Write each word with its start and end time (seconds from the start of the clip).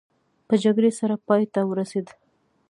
په 0.47 0.53
جګړې 0.63 0.91
سره 0.99 1.15
پای 1.27 1.43
ته 1.53 1.61
ورسېده. 1.69 2.13